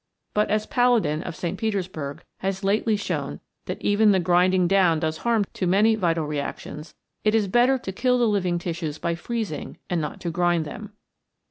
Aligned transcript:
But, 0.33 0.49
as 0.49 0.65
Palladin, 0.65 1.21
of 1.21 1.35
St. 1.35 1.59
Petersburg, 1.59 2.23
has 2.37 2.63
lately 2.63 2.95
shown 2.95 3.39
that 3.67 3.79
even 3.83 4.09
the 4.09 4.19
grinding 4.19 4.67
down 4.67 4.99
does 4.99 5.17
harm 5.17 5.45
to 5.53 5.67
many 5.67 5.93
vital 5.93 6.25
reactions, 6.25 6.95
it 7.23 7.35
is 7.35 7.47
better 7.47 7.77
to 7.77 7.91
kill 7.91 8.17
the 8.17 8.27
living 8.27 8.57
tissues 8.57 8.97
by 8.97 9.13
freezing 9.13 9.77
and 9.91 10.01
not 10.01 10.19
to 10.21 10.31
grind 10.31 10.65
them. 10.65 10.91